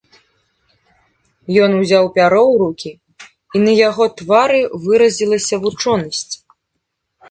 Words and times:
Ён 1.65 1.71
узяў 1.81 2.05
пяро 2.17 2.41
ў 2.51 2.55
рукі, 2.63 2.91
і 3.55 3.65
на 3.69 3.79
яго 3.89 4.03
твары 4.19 4.61
выразілася 4.91 5.55
вучонасць. 5.65 6.29